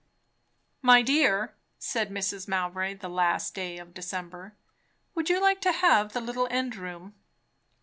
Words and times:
"My 0.81 1.03
dear," 1.03 1.53
said 1.77 2.09
Mrs. 2.09 2.47
Mowbray, 2.47 2.95
the 2.95 3.07
last 3.07 3.53
day 3.53 3.77
of 3.77 3.93
December, 3.93 4.55
"would 5.13 5.29
you 5.29 5.39
like 5.39 5.61
to 5.61 5.71
have 5.71 6.13
the 6.13 6.21
little 6.21 6.47
end 6.49 6.75
room?" 6.75 7.13